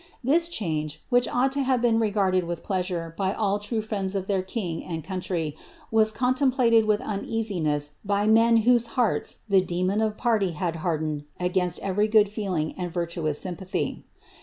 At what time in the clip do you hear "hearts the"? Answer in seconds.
8.97-9.61